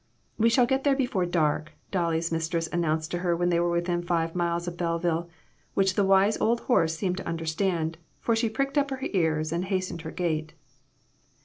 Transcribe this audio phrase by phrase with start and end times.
[0.39, 3.69] "We shall get there before dark," Dolly's mis tress announced to her when they were
[3.69, 5.29] within five miles of Belleville,
[5.75, 9.65] which the wise old horse seemed to understand, for she pricked up her ears and
[9.65, 10.55] hastened her gait.